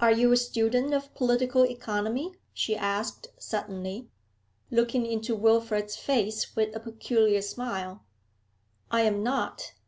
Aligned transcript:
Are 0.00 0.10
you 0.10 0.32
a 0.32 0.36
student 0.36 0.92
of 0.92 1.14
political 1.14 1.62
economy?' 1.62 2.34
she 2.52 2.76
asked 2.76 3.28
suddenly, 3.38 4.08
looking 4.72 5.06
into 5.06 5.36
Wilfrid's 5.36 5.94
face 5.94 6.56
with 6.56 6.74
a 6.74 6.80
peculiar 6.80 7.42
smile. 7.42 8.02
'I 8.90 9.00
am 9.02 9.22
not. 9.22 9.70